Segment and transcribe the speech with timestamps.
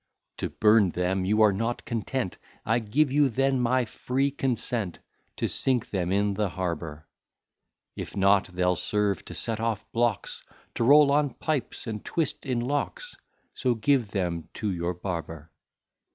[0.37, 4.97] To burn them, you are not content; I give you then my free consent,
[5.35, 7.07] To sink them in the harbour;
[7.95, 10.43] If not, they'll serve to set off blocks,
[10.73, 13.15] To roll on pipes, and twist in locks;
[13.53, 15.51] So give them to your barber.